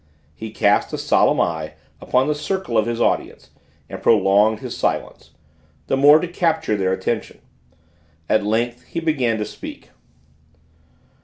[0.33, 3.51] He cast a solemn eye upon the circle of his audience
[3.87, 5.29] and prolonged his silence,
[5.85, 7.39] the more to capture their attention.
[8.27, 9.91] At length he began to speak.